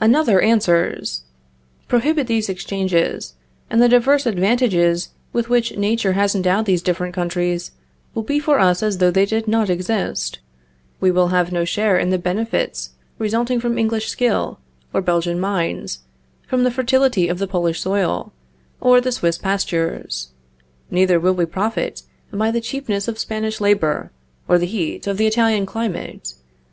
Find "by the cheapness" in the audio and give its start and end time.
22.32-23.06